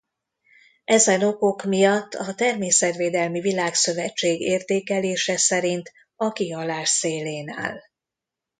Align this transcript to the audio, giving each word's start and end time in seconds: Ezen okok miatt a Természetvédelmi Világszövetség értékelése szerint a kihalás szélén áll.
Ezen 0.85 1.21
okok 1.23 1.63
miatt 1.63 2.13
a 2.13 2.33
Természetvédelmi 2.35 3.39
Világszövetség 3.39 4.41
értékelése 4.41 5.37
szerint 5.37 5.91
a 6.15 6.31
kihalás 6.31 6.89
szélén 6.89 7.49
áll. 7.49 7.79